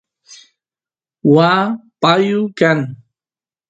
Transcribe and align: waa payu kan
waa 1.33 1.63
payu 2.01 2.39
kan 2.59 2.79